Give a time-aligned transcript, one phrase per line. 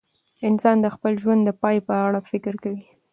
[0.49, 2.85] انسان د خپل ژوند د پای په اړه فکر کوي.